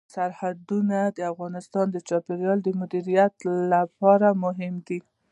[0.15, 3.35] سرحدونه د افغانستان د چاپیریال د مدیریت
[3.73, 4.99] لپاره مهم دي.